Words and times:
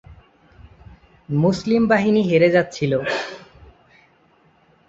মুসলিম 1.29 1.81
বাহিনী 1.87 2.21
হেরে 2.21 2.49
যাচ্ছিল। 2.49 2.91